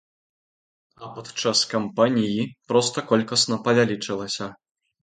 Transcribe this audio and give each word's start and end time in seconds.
А 1.03 1.09
падчас 1.17 1.61
кампаніі 1.75 2.41
проста 2.73 2.97
колькасна 3.13 3.63
павялічылася. 3.71 4.55